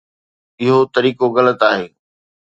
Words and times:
اهو 0.61 0.77
طريقو 0.95 1.25
غلط 1.35 1.59
آهي. 1.73 1.87